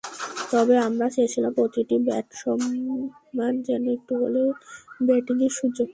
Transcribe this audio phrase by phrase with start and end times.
[0.51, 4.47] তবে আমরা চেয়েছিলাম প্রতিটি ব্যাটসম্যান যেন একটু হলেও
[5.07, 5.89] ব্যাটিংয়ের সুযোগ পায়।